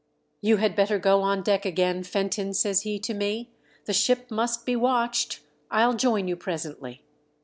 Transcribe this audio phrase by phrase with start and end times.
[0.41, 1.99] "You had better q^o on deck aofain.
[1.99, 3.51] O CD Fenton,' says he to me;"
[3.85, 5.41] the ship must be watched.
[5.69, 7.03] I'll join you presently."